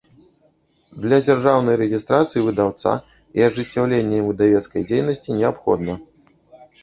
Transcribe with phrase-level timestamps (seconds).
[1.01, 2.91] Для дзяржаўнай рэгiстрацыi выдаўца
[3.41, 5.99] i ажыццяўлення iм выдавецкай дзейнасцi неабходна.